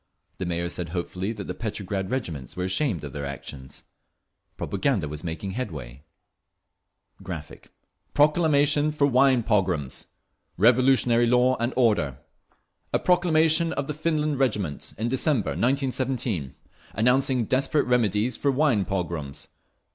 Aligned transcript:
The 0.39 0.47
Mayor 0.47 0.67
said 0.67 0.89
hopefully 0.97 1.31
that 1.33 1.43
the 1.43 1.53
Petrograd 1.53 2.09
regiments 2.09 2.57
were 2.57 2.63
ashamed 2.63 3.03
of 3.03 3.13
their 3.13 3.23
actions; 3.27 3.83
propaganda 4.57 5.07
was 5.07 5.23
making 5.23 5.51
headway. 5.51 6.01
[Graphic, 7.21 7.65
page 7.65 7.71
205: 8.15 8.15
Proclamation 8.15 8.91
for 8.91 9.05
"wine 9.05 9.43
pogroms"] 9.43 10.07
Revolutionary 10.57 11.27
law 11.27 11.55
and 11.59 11.71
order. 11.75 12.17
A 12.91 12.97
proclamation 12.97 13.73
of 13.73 13.85
the 13.85 13.93
Finland 13.93 14.39
Regiment, 14.39 14.91
in 14.97 15.07
December, 15.07 15.49
1917, 15.51 16.55
announcing 16.93 17.45
desperate 17.45 17.85
remedies 17.85 18.35
for 18.35 18.49
"wine 18.49 18.85
pogroms." 18.85 19.49